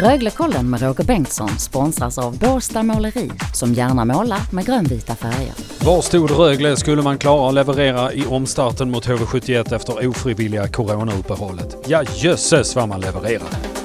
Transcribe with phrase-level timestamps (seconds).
[0.00, 5.52] Röglekollen med Roger Bengtsson sponsras av Båstad Måleri som gärna målar med grönvita färger.
[5.84, 11.76] Var stod Rögle skulle man klara att leverera i omstarten mot HV71 efter ofrivilliga coronauppehållet?
[11.86, 13.75] Ja jösses vad man levererade!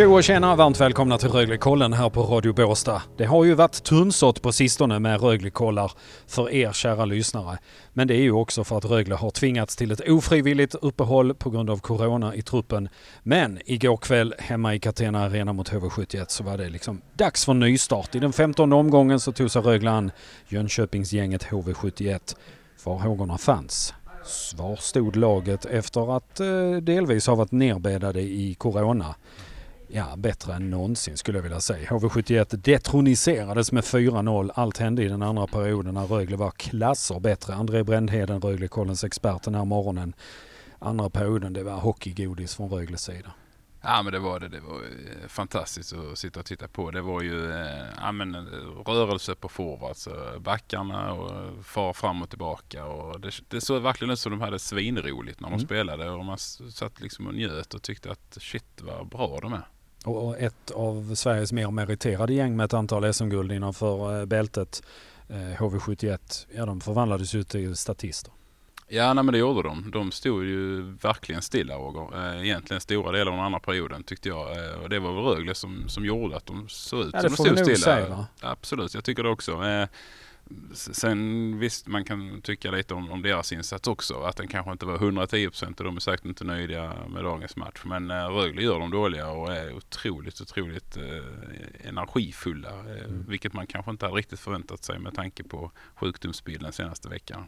[0.00, 0.56] Tjo och tjena!
[0.56, 3.02] Varmt välkomna till Röglekollen här på Radio Båstad.
[3.16, 5.92] Det har ju varit tunnsått på sistone med Röglekollar
[6.26, 7.58] för er kära lyssnare.
[7.92, 11.50] Men det är ju också för att Rögle har tvingats till ett ofrivilligt uppehåll på
[11.50, 12.88] grund av Corona i truppen.
[13.22, 17.54] Men igår kväll hemma i Catena Arena mot HV71 så var det liksom dags för
[17.54, 18.14] nystart.
[18.14, 20.10] I den femtonde omgången så tog sig Rögle an
[20.48, 22.36] Jönköpingsgänget HV71.
[22.76, 23.94] Farhågorna fanns.
[24.24, 29.14] Svar stod laget efter att eh, delvis ha varit nerbäddade i Corona
[29.92, 31.88] ja, bättre än någonsin skulle jag vilja säga.
[31.88, 34.50] HV71 detroniserades med 4-0.
[34.54, 37.54] Allt hände i den andra perioden när Rögle var klasser bättre.
[37.54, 40.14] André Brändheden, Rögle-kollens expert den här morgonen.
[40.78, 43.32] Andra perioden, det var hockeygodis från Rögles sida.
[43.82, 44.48] Ja men det var det.
[44.48, 44.82] Det var
[45.28, 46.90] fantastiskt att sitta och titta på.
[46.90, 48.36] Det var ju eh, ja, men,
[48.86, 50.08] rörelse på forwards,
[50.40, 52.84] backarna och far fram och tillbaka.
[52.84, 55.66] Och det, det såg verkligen ut som de hade svinroligt när de mm.
[55.66, 59.66] spelade och man satt liksom och njöt och tyckte att shit vad bra de är.
[60.04, 64.82] Och ett av Sveriges mer meriterade gäng med ett antal SM-guld innanför eh, bältet,
[65.28, 66.18] HV71, eh,
[66.56, 68.32] ja de förvandlades ju till statister.
[68.88, 69.90] Ja, nej, men det gjorde de.
[69.90, 72.36] De stod ju verkligen stilla Roger.
[72.36, 74.48] Eh, egentligen stora delar av den andra perioden tyckte jag.
[74.82, 77.36] Och det var väl Rögle som, som gjorde att de såg ut ja, som de
[77.36, 77.76] stod stilla.
[77.76, 79.62] Säga, Absolut, jag tycker det också.
[80.72, 84.22] Sen visst, man kan tycka lite om, om deras insats också.
[84.22, 87.80] Att den kanske inte var 110% och de är säkert inte nöjda med dagens match.
[87.84, 92.68] Men äh, Rögle gör dem dåliga och är otroligt, otroligt äh, energifulla.
[92.68, 93.24] Äh, mm.
[93.28, 97.44] Vilket man kanske inte hade riktigt förväntat sig med tanke på sjukdomsbilden senaste veckan.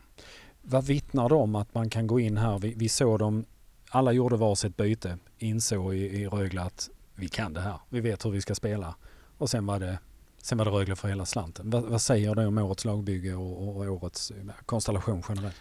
[0.63, 2.59] Vad vittnar det om att man kan gå in här?
[2.59, 3.45] Vi, vi såg dem,
[3.91, 7.79] alla gjorde varsitt byte, insåg i, i Rögle att vi kan det här.
[7.89, 8.95] Vi vet hur vi ska spela.
[9.39, 9.99] Och sen var det
[10.43, 11.71] Sen var det Rögle för hela slanten.
[11.71, 14.33] Vad, vad säger du om årets lagbygge och, och årets
[14.67, 15.57] konstellation generellt?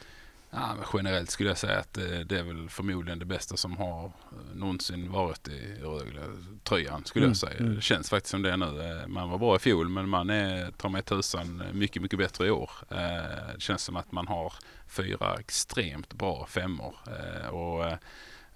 [0.53, 4.05] Ja, generellt skulle jag säga att det, det, är väl förmodligen det bästa som har
[4.05, 7.59] eh, någonsin varit i Rögle-tröjan skulle mm, jag säga.
[7.59, 7.75] Mm.
[7.75, 8.81] Det känns faktiskt som det nu.
[8.81, 12.47] Eh, man var bra i fjol men man är, tar mig tusan, mycket, mycket bättre
[12.47, 12.71] i år.
[12.89, 12.97] Eh,
[13.55, 14.53] det känns som att man har
[14.87, 16.95] fyra extremt bra femmor.
[17.51, 17.85] Och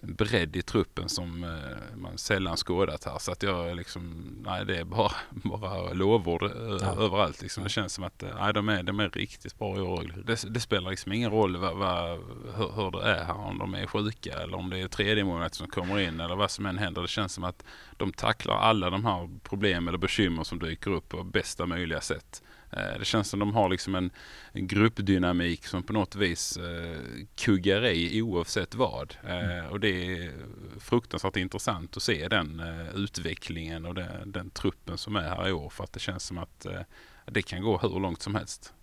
[0.01, 3.17] bredd i truppen som eh, man sällan skådat här.
[3.19, 6.49] Så att jag liksom, nej det är bara, bara lovord eh,
[6.81, 6.95] ja.
[6.99, 7.41] överallt.
[7.41, 7.63] Liksom.
[7.63, 10.13] Det känns som att eh, nej, de, är, de är riktigt bra i år.
[10.25, 12.09] Det, det spelar liksom ingen roll vad, vad,
[12.55, 13.37] hur, hur, det är här.
[13.37, 16.51] Om de är sjuka eller om det är tredje målet som kommer in eller vad
[16.51, 17.01] som än händer.
[17.01, 17.63] Det känns som att
[17.97, 22.43] de tacklar alla de här problem eller bekymmer som dyker upp på bästa möjliga sätt.
[22.75, 24.09] Eh, det känns som de har liksom en,
[24.51, 26.99] en gruppdynamik som på något vis eh,
[27.35, 29.15] kuggar i oavsett vad.
[29.27, 30.31] Eh, och det är
[30.79, 35.51] fruktansvärt intressant att se den eh, utvecklingen och den, den, truppen som är här i
[35.51, 35.69] år.
[35.69, 36.65] För att det känns som att
[37.25, 38.73] det kan gå hur långt som helst.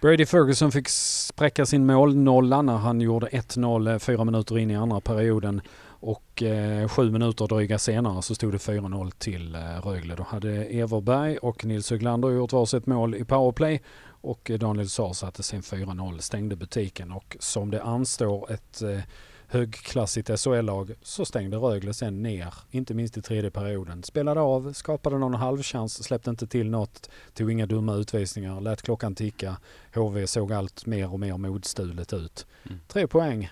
[0.00, 4.76] Brady Ferguson fick spräcka sin målnolla när han gjorde 1-0 eh, fyra minuter in i
[4.76, 5.60] andra perioden.
[6.06, 10.14] Och eh, sju minuter dryga senare så stod det 4-0 till eh, Rögle.
[10.14, 15.12] Då hade Everberg och Nils Höglander gjort varsitt mål i powerplay och eh, Daniel Saar
[15.12, 18.98] satte sen 4-0, stängde butiken och som det anstår ett eh,
[19.46, 24.02] högklassigt SHL-lag så stängde Rögle sen ner, inte minst i tredje perioden.
[24.02, 29.14] Spelade av, skapade någon halvchans, släppte inte till något, tog inga dumma utvisningar, lät klockan
[29.14, 29.56] ticka.
[29.94, 32.46] HV såg allt mer och mer modstulet ut.
[32.66, 32.80] Mm.
[32.88, 33.50] Tre poäng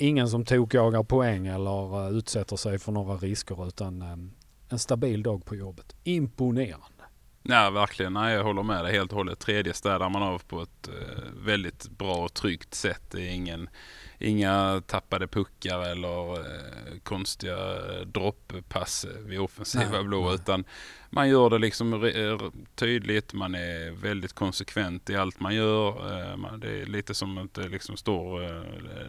[0.00, 4.32] ingen som tokjagar poäng eller eh, utsätter sig för några risker utan ehm,
[4.68, 5.96] en stabil dag på jobbet.
[6.04, 7.04] Imponerande.
[7.42, 8.12] Nej, verkligen.
[8.12, 9.38] Nej, jag håller med dig helt och hållet.
[9.38, 13.02] Tredje städar man av på ett eh, väldigt bra och tryggt sätt.
[13.10, 13.68] Det är ingen
[14.20, 17.56] inga tappade puckar eller eh, konstiga
[18.04, 20.24] dropppass vid offensiva nej, blå.
[20.24, 20.34] Nej.
[20.34, 20.64] Utan
[21.10, 22.10] man gör det liksom
[22.74, 25.88] tydligt, man är väldigt konsekvent i allt man gör.
[25.88, 28.40] Eh, det är lite som att det liksom står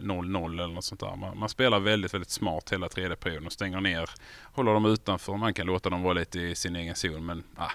[0.00, 1.16] 0-0 eh, eller något sånt där.
[1.16, 4.10] Man, man, spelar väldigt, väldigt smart hela tredje perioden och stänger ner,
[4.42, 5.36] håller dem utanför.
[5.36, 7.72] Man kan låta dem vara lite i sin egen zon men ah,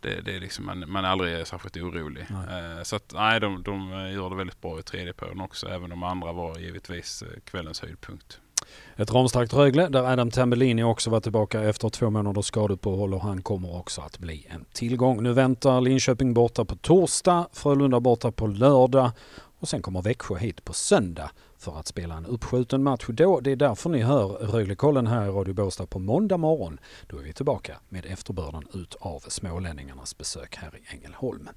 [0.00, 2.26] det, det är liksom, man, man är aldrig särskilt orolig.
[2.30, 5.92] Eh, så att nej, de, de gör det väldigt bra i tredje perioden också, även
[5.92, 6.77] om andra var givetvis
[7.22, 8.40] eh, kvällens höjdpunkt.
[8.96, 13.42] Ett ramstarkt Rögle där Adam Tambellini också var tillbaka efter två månaders skadeuppehåll och han
[13.42, 15.22] kommer också att bli en tillgång.
[15.22, 19.10] Nu väntar Linköping borta på torsdag, Frölunda borta på lördag
[19.60, 23.40] och sen kommer Växjö hit på söndag för att spela en uppskjuten match då.
[23.40, 26.80] Det är därför ni hör Röglekollen här i Radio Båstad på måndag morgon.
[27.06, 31.48] Då är vi tillbaka med efterbörden ut av smålänningarnas besök här i Ängelholm.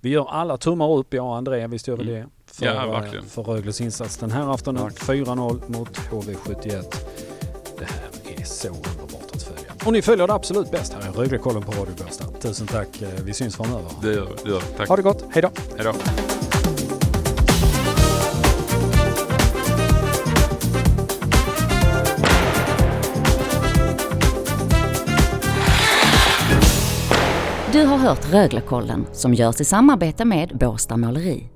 [0.00, 2.28] Vi gör alla tummar upp, jag och André, visst gör vi det?
[2.52, 4.90] För, Ja, eh, för Rögles insats den här aftonen.
[4.90, 6.84] 4-0 mot HV71.
[7.78, 9.72] Det här är så underbart att följa.
[9.84, 12.24] Och ni följer det absolut bäst här i Röglekollen på Radio Båstad.
[12.40, 13.90] Tusen tack, eh, vi syns framöver.
[14.02, 14.28] Det gör.
[14.46, 14.62] Gör.
[14.76, 14.88] Tack.
[14.88, 15.50] Ha det gott, hej då!
[15.76, 15.92] Hej då.
[27.72, 31.48] Du har hört Röglekollen som görs i samarbete med Båstad Måleri.